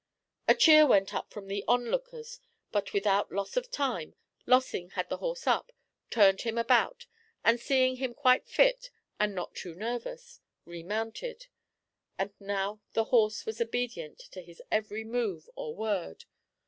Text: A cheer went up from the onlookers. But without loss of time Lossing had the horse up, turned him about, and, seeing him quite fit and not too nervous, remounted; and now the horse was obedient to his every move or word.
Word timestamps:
A 0.47 0.55
cheer 0.55 0.87
went 0.87 1.13
up 1.13 1.29
from 1.29 1.47
the 1.47 1.63
onlookers. 1.67 2.39
But 2.71 2.91
without 2.91 3.31
loss 3.31 3.55
of 3.55 3.69
time 3.69 4.15
Lossing 4.47 4.89
had 4.93 5.09
the 5.09 5.17
horse 5.17 5.45
up, 5.45 5.71
turned 6.09 6.41
him 6.41 6.57
about, 6.57 7.05
and, 7.45 7.59
seeing 7.59 7.97
him 7.97 8.15
quite 8.15 8.47
fit 8.47 8.89
and 9.19 9.35
not 9.35 9.53
too 9.53 9.75
nervous, 9.75 10.39
remounted; 10.65 11.45
and 12.17 12.31
now 12.39 12.81
the 12.93 13.03
horse 13.13 13.45
was 13.45 13.61
obedient 13.61 14.17
to 14.31 14.41
his 14.41 14.59
every 14.71 15.03
move 15.03 15.47
or 15.55 15.75
word. 15.75 16.25